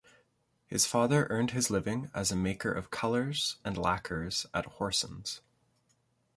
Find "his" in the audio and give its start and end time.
0.65-0.87, 1.51-1.69